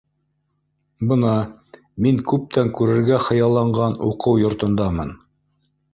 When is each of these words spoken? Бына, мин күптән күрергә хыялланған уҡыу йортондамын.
Бына, 1.11 1.33
мин 2.05 2.17
күптән 2.31 2.73
күрергә 2.79 3.19
хыялланған 3.29 3.99
уҡыу 4.11 4.45
йортондамын. 4.47 5.13